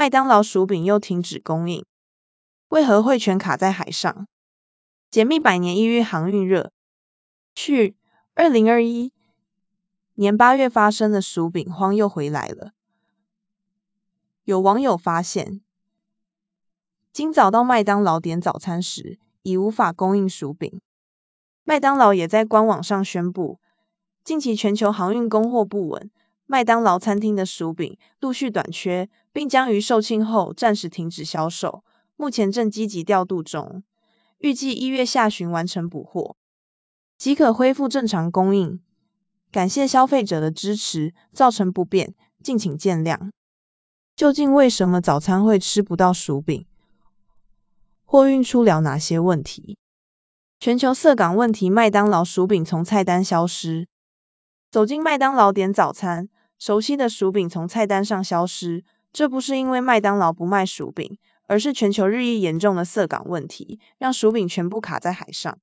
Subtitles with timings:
[0.00, 1.84] 麦当劳薯饼又停止供应，
[2.70, 4.26] 为何会全卡在海上？
[5.10, 6.72] 解密百年一遇航运热。
[7.54, 7.94] 去
[8.32, 9.12] 二零二一
[10.14, 12.72] 年八月发生的薯饼荒又回来了。
[14.44, 15.60] 有网友发现，
[17.12, 20.80] 今早到麦当劳点早餐时，已无法供应薯饼。
[21.62, 23.60] 麦当劳也在官网上宣布，
[24.24, 26.10] 近期全球航运供货不稳，
[26.50, 31.84] 麦当劳餐厅的薯饼陆续短缺，并将于售罄后暂时停止销售，
[32.16, 33.84] 目前正积极调度中，
[34.36, 36.34] 预计一月下旬完成补货。
[37.16, 38.80] 即可恢复正常供应，
[39.52, 43.30] 感谢消费者的支持，造成不便，敬请见谅。
[44.16, 46.66] 究竟为什么早餐会吃不到薯饼？
[48.04, 49.78] 货运出了哪些问题？
[50.58, 53.86] 全球色港问题，麦当劳薯饼从菜单消失。
[54.72, 56.28] 走进麦当劳点早餐，
[56.60, 65.58] 熟悉的薯饼从菜单上消失，这不是因为麦当劳不卖薯饼，而是全球日益严重的色港问题，让薯饼全部卡在海上。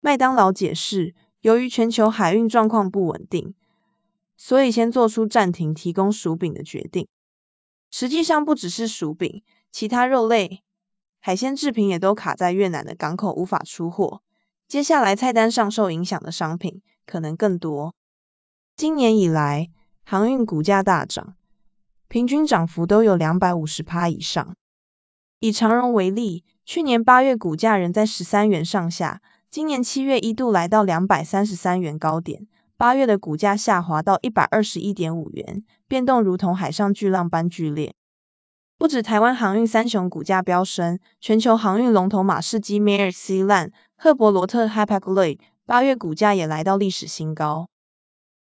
[0.00, 3.54] 麦当劳解释，由于全球海运状况不稳定，
[4.38, 7.08] 所以先做出暂停提供薯饼的决定。
[7.90, 10.62] 实际上不只是薯饼，其他肉类、
[11.20, 14.22] 海鲜制品也都卡在越南的港口无法出货。
[14.66, 17.94] 接下来菜单上受影响的商品可能更多。
[18.76, 19.68] 今年以来，
[20.08, 21.34] 航运股价大涨，
[22.06, 24.54] 平均涨幅都有两百五十趴以上。
[25.40, 29.20] 以长荣为例，去年八月股价仍在十三元上下。
[29.50, 32.46] 今年七月一度来到两百三十三元高点，
[32.76, 37.92] 八月的股价下滑到一百二十一点五元，变动如同海上巨浪般剧烈。
[38.78, 47.68] 不止台湾航运三雄股价飙升，全球航运龙头马士基、（Maersk Line）、赫伯罗特、Hapag-Lloyd 八月股价也来到历史新高。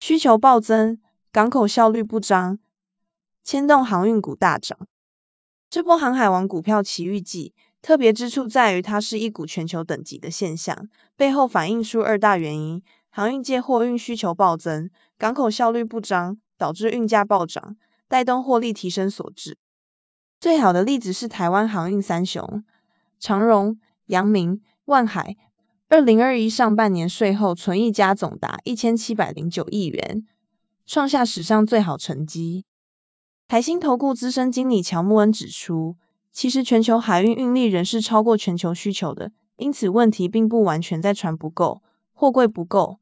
[0.00, 0.98] 需求暴增，
[1.34, 2.60] 港口效率不彰，
[3.42, 4.78] 牵动航运股大涨。
[5.68, 7.54] 这波航海王股票奇遇记。
[7.82, 19.58] 特别之处在于，它是一股全球等级的现象，背后反映出二大原因：航运界货运需求暴增，港口效率不彰，导致运价暴涨，带动获利提升所致。
[20.38, 22.62] 最好的例子是台湾航运三雄
[23.18, 25.36] 长荣、阳明、万海，
[25.88, 30.28] 二零二一上半年税后存益加总达一千七百零九亿元，
[30.86, 32.64] 创下史上最好成绩。
[33.48, 35.96] 台新投顾资深经理乔木恩指出。
[36.36, 41.80] 其实全球海运运力仍是超过全球需求的，因此问题并不完全在船不够、
[42.12, 42.98] 货柜不够，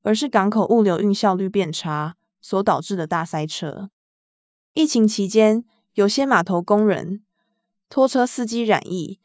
[0.00, 3.90] 而是港口物流运效率变差所导致的大塞车。
[4.72, 7.22] 疫情期间，有些码头工人、
[7.90, 9.20] 拖车司机染疫，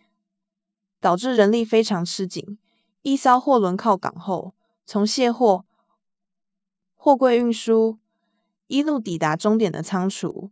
[0.99, 2.57] 导致人力非常吃紧。
[3.03, 4.53] 一艘货轮靠港后，
[4.85, 5.63] 从卸货、
[7.03, 7.97] 货柜运输
[8.65, 10.51] 一路抵达终点的仓储。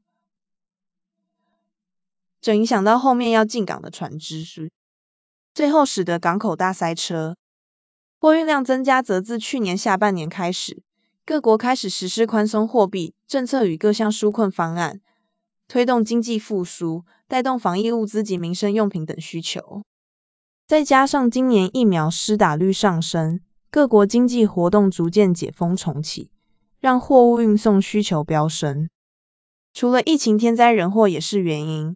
[2.41, 4.69] 这影响到后面要进港的船只，
[5.53, 7.38] 最后使得港口大塞车。
[8.19, 10.84] 货运量增加，则自去年下半年开始，
[11.25, 15.00] 各国开始实施宽松货币政策与各项纾困方案，
[15.69, 19.83] 推动经济复苏，带动防疫物资及民生用品等需求。
[20.68, 23.39] 再加上今年疫苗施打率上升，
[23.69, 26.29] 各国经济活动逐渐解封重启，
[26.81, 28.90] 让货物运送需求飙升。
[29.72, 31.96] 除了疫情，天灾人祸也是原因。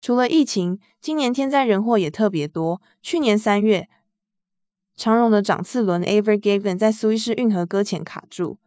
[0.00, 2.82] 除了疫情，今年天灾人祸也特别多。
[3.00, 3.88] 去年三月，
[4.96, 8.58] 长荣的长次轮 Ever Given 在苏伊士运河搁浅卡住，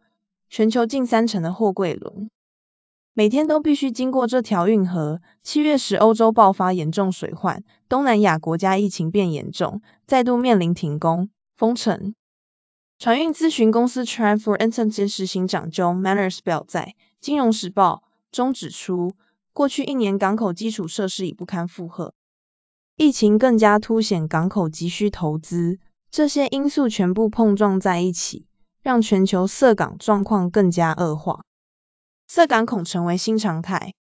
[0.48, 2.30] 全球近三成的货柜轮
[3.12, 5.20] 每天都必须经过这条运河。
[5.42, 12.14] 七月时，欧洲爆发严重水患，东南亚国家疫情变严重，再度面临停工封城。
[12.98, 18.02] 船运咨询公司 Transport Intelligence 执行长 John Manners 表在《金融时报》
[18.32, 19.12] 中指出。
[19.52, 22.14] 过去一年，港口基础设施已不堪负荷，
[22.96, 25.78] 疫情更加凸显港口急需投资，
[26.10, 28.46] 这些因素全部碰撞在一起，
[28.82, 31.44] 让全球色港状况更加恶化。
[32.26, 33.94] 色港恐成为新常态。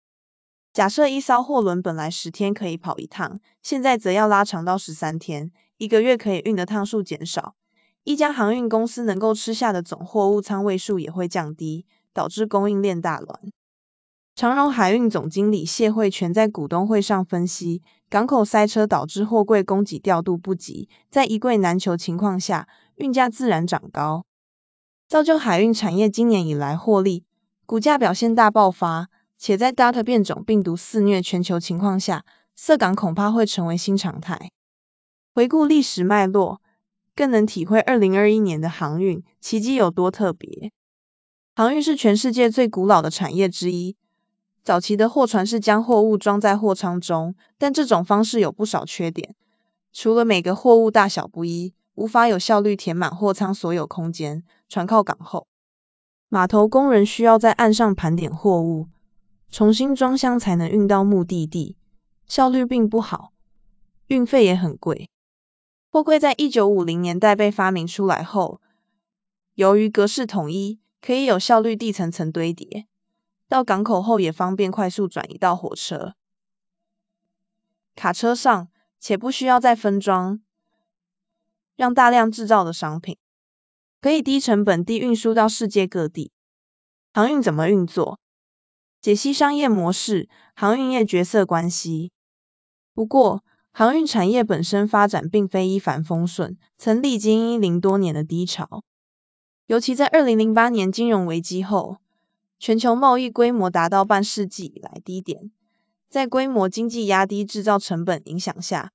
[0.72, 7.54] 假设一艘货轮本来十天可以跑一趟，现在则要拉长到十三天，一个月可以运的趟数减少，
[8.04, 13.40] 一家航运公司能够吃下的总货物仓位数也会降低，导致供应链大乱。
[14.34, 22.66] 长荣海运总经理谢慧全在股东会上分析，港口塞车导致货柜供给调度不及，在一柜难求情况下，
[22.96, 24.24] 运价自然涨高，
[25.08, 27.24] 造就海运产业今年以来获利、
[27.66, 29.08] 股价表现大爆发。
[29.38, 32.24] 且在 Delta 变种病毒肆虐全球情况下，
[32.54, 34.52] 色港恐怕会成为新常态。
[35.34, 36.60] 回顾历史脉络，
[37.14, 40.72] 更能体会二零二一年的航运奇迹有多特别。
[41.54, 43.96] 航运是全世界最古老的产业之一
[44.62, 49.34] 早期的货船是将货物装在货舱中但这种方式有不少缺点。
[49.92, 55.46] 除了每个货物大小不一无法有效率填满货舱所有空间船靠港后
[56.30, 58.88] 码头工人需要在岸上盘点货物
[59.50, 61.76] 重新装箱才能运到目的地
[62.26, 63.32] 效率并不好
[64.06, 65.10] 运费也很贵。
[65.92, 68.62] 货柜在一九五零年代被发明出来后
[69.52, 72.86] 由于格式统一可以有效率地层层堆叠
[73.46, 76.14] 到港口后也方便快速转移到火车。
[77.94, 78.68] 卡车上
[79.00, 80.40] 且不需要再分装
[81.76, 83.18] 让大量制造的商品
[84.00, 86.32] 可以低成本地运输到世界各地。
[87.12, 88.18] 航运怎么运作？
[89.02, 92.12] 解析商业模式航运业角色关系。
[92.94, 98.84] 不过航运产业本身发展并非一帆风顺曾历经一零多年的低潮。
[99.66, 101.96] 尤其在二零零八年金融危机后
[102.58, 105.50] 全球贸易规模达到半世纪以来低点。
[106.10, 108.92] 在规模经济压低制造成本影响下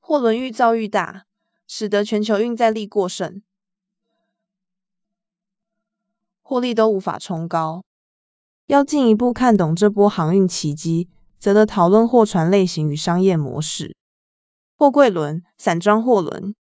[0.00, 1.24] 货轮愈造愈大
[1.66, 3.40] 使得全球运载力过剩
[6.42, 7.84] 获利都无法冲高。
[8.66, 11.08] 要进一步看懂这波航运奇迹
[11.38, 13.97] 则得讨论货船类型与商业模式。
[14.78, 16.54] 货柜轮、散装货轮。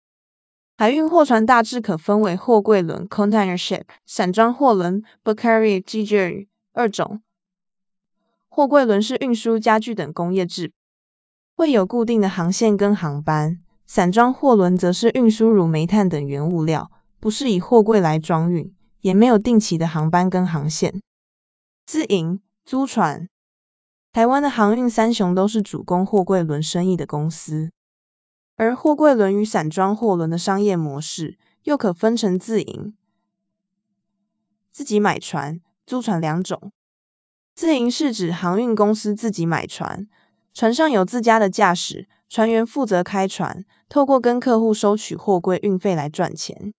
[0.79, 6.47] 海运货船大致可分为货柜轮 （container ship）、散装货轮 b u c a r i e g i g e r
[6.73, 7.21] 二种。
[8.49, 10.75] 货柜轮是运输家具等工业制品，
[11.57, 16.91] 会有固定的航线跟航班；散装货轮则是运输如煤炭等原物料，
[17.21, 21.03] 不是以货柜来装运，也没有定期的航班跟航线。
[21.85, 23.29] 自营租船，
[24.15, 27.73] 台湾的航运三雄都是主攻货柜轮生意的公司。
[28.57, 32.97] 而货柜轮与散装货轮的商业模式又可分成自营、
[34.73, 36.73] 自己买船、租船两种。
[37.55, 40.09] 自营是指航运公司自己买船，
[40.55, 46.73] 船上有自家的驾驶、船员负责开船，透过跟客户收取货柜运费来赚钱。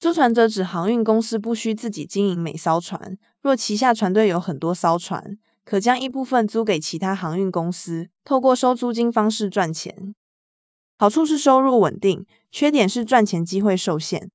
[0.00, 10.16] 租船则指航运公司不需自己经营每艘船，若旗下船队有很多艘船，可将一部分租给其他航运公司，透过收租金方式赚钱。
[11.00, 14.32] 好处是收入稳定，缺点是赚钱机会受限。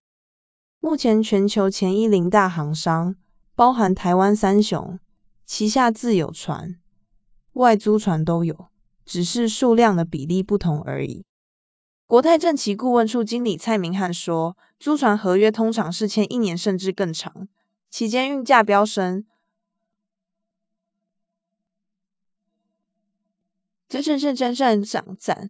[0.80, 3.18] 目前全球前一零大行商，
[3.54, 4.98] 包含台湾三雄，
[5.46, 6.80] 旗下自有船、
[7.52, 8.68] 外租船都有，
[9.04, 11.26] 只是数量的比例不同而已。
[12.08, 17.50] 国泰正旗顾问处经理蔡明汉说，租船合约通常是签一年甚至更长，
[17.90, 19.26] 期间运价飙升。
[23.90, 25.50] 真正是真正涨涨，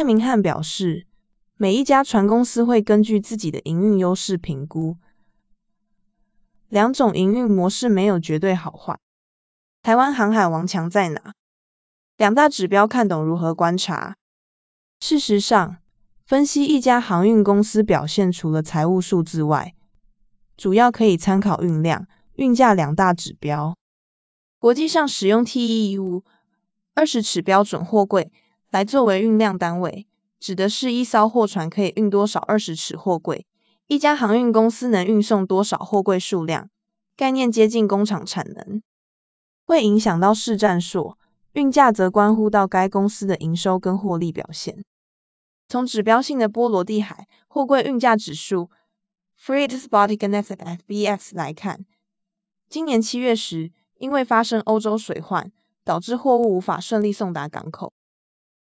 [0.00, 1.06] 蔡明汉表示，
[1.58, 4.96] 每一家船公司会根据自己的营运优势评估，
[6.70, 8.98] 两种营运模式没有绝对好坏。
[9.82, 11.34] 台湾航海王强在哪？
[12.16, 14.16] 两大指标看懂如何观察？
[15.00, 15.76] 事实上，
[16.24, 19.74] 分析一家航运公司表现，除了财务数字外，
[20.56, 23.76] 主要可以参考运量、运价两大指标。
[24.58, 26.22] 国际上使用 TEU
[26.94, 28.32] 二十尺标准货柜
[28.70, 30.06] 来作为运量单位，
[30.38, 33.44] 指的是一艘货船可以运多少二十尺货柜，
[33.88, 36.70] 一家航运公司能运送多少货柜数量，
[37.16, 38.80] 概念接近工厂产能。
[39.66, 41.16] 会影响到市占数，
[41.52, 44.84] 运价则关乎到该公司的营收跟获利表现。
[45.68, 48.70] 从指标性的波罗的海货柜运价指数
[49.36, 51.86] Freight Spot Connect FBX 来看，
[52.68, 55.50] 今年七月时，因为发生欧洲水患，
[55.84, 57.92] 导致货物无法顺利送达港口，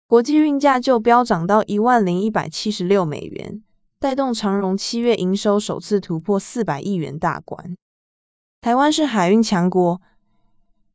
[0.06, 3.64] 国际运价就飙涨到一万零一百七十六美元，
[3.98, 7.76] 带动长荣七月营收首次突破四百亿元大关。
[8.60, 10.02] 台湾是海运强国，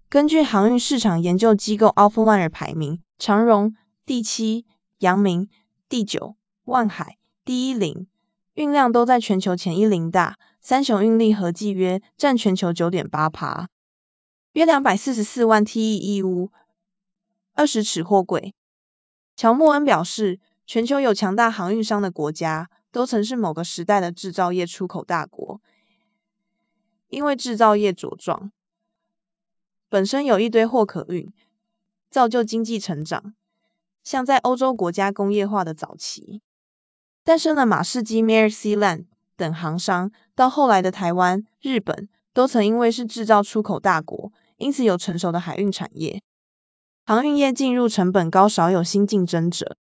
[0.09, 3.75] 根据航运市场研究机构 Alpha One 排名，长荣
[4.05, 4.67] 第七，
[4.99, 5.49] 阳明
[5.89, 8.07] 第九，万海第一零，
[8.53, 13.69] 运量都在全球前一零大，三雄运力合计约占全球九点八趴，
[14.53, 16.49] 约两百四十四万 TEU，
[17.55, 18.53] 二十尺货柜。
[19.39, 25.61] 乔莫恩表示，全球有强大航运商的国家，都曾是某个时代的制造业出口大国。
[27.07, 28.51] 因为制造业茁壮，
[29.87, 31.31] 本身有一堆货可运，
[32.09, 33.33] 造就经济成长。
[34.03, 36.41] 像在欧洲国家工业化的早期，
[37.23, 39.05] 诞生了马士基、Maersk Line
[39.37, 46.21] 等航商，到后来的台湾、日本，都曾因为是制造出口大国，因此有成熟的海运产业。
[47.09, 49.77] 航运业进入成本高、少有新竞争者。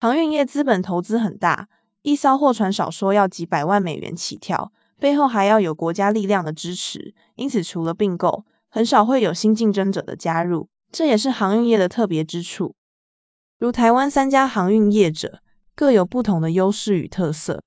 [0.00, 1.68] 航运业资本投资很大，
[2.02, 4.72] 一艘货船少说要几百万美元起跳。
[4.98, 12.74] 背后还要有国家力量的支持，因此除了并购，很少会有新竞争者的加入，这也是航运业的特别之处。
[13.60, 15.42] 如台湾三家航运业者，
[15.76, 17.62] 各有不同的优势与特色。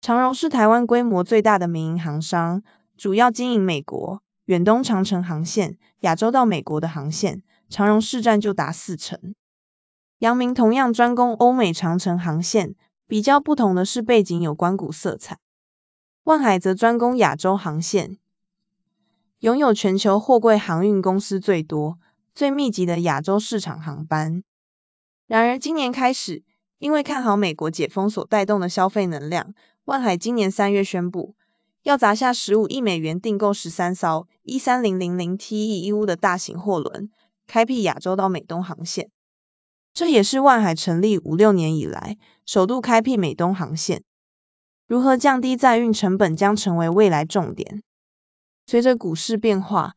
[0.00, 2.62] 长荣是台湾规模最大的民营航商，
[2.96, 9.34] 主要经营美国远东长城航线、亚洲到美国的航线，长荣市占就达四成。
[10.18, 12.74] 阳明同样专攻欧美长城航线，
[13.06, 15.38] 比较不同的是背景有关谷色彩。
[16.24, 18.18] 万海则专攻亚洲航线，
[19.38, 21.98] 拥有全球货柜航运公司最多、
[22.34, 24.42] 最密集的亚洲市场航班。
[25.26, 26.42] 然而，今年开始，
[26.78, 29.54] 因为看好美国解封所带动的消费能量，
[29.84, 31.34] 万海今年三月宣布，
[31.82, 37.10] 要砸下十五亿美元订购十三艘一三零零零 TEU 的大型货轮，
[37.46, 39.10] 开辟亚洲到美东航线。
[39.94, 44.02] 这也是万海成立五六年以来，首度开辟美东航线。
[44.86, 47.82] 如何降低载运成本将成为未来重点。
[48.66, 49.94] 随着股市变化，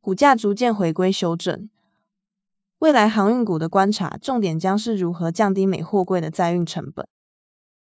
[0.00, 1.68] 股价逐渐回归修正，
[2.78, 7.06] 未来航运股的观察重点将是如何降低美货柜的载运成本。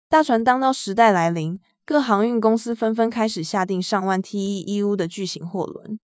[0.10, 6.00] 大船当道时代来临，各航运公司纷纷开始下定上万 TEU 的巨型货轮。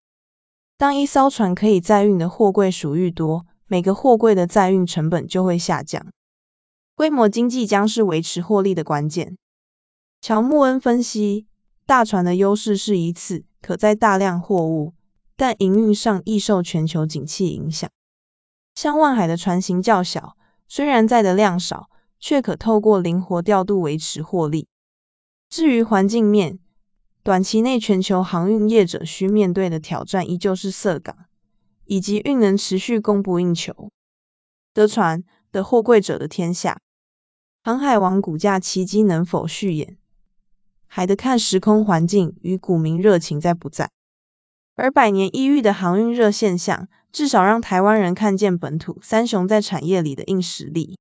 [0.79, 6.07] 当一艘船可以载运的货柜数愈多，每个货柜的载运成本就会下降。
[6.95, 9.39] 规模经济将是维持获利的关键。
[10.21, 11.47] 乔穆恩分析，
[11.87, 14.93] 大船的优势是一次可载大量货物，
[15.37, 17.91] 但营运上易受全球景气影响。
[18.75, 20.37] 像万海的船型较小，
[20.69, 21.89] 虽然载的量少，
[22.21, 24.69] 却可透过灵活调度维持获利。
[25.49, 26.59] 至于环境面，
[27.27, 31.27] 短期内全球航运业者需面对的挑战依旧是塞港，
[31.85, 33.91] 以及运能持续供不应求。
[34.73, 36.79] 得船的货柜者的天下。
[37.65, 39.97] 航海王股价奇迹能否续演，
[40.87, 43.91] 还得看时空环境与股民热情在不在。
[44.77, 50.95] 而百年一遇的航运热现象，至少让台湾人看见本土三雄在产业里的硬实力。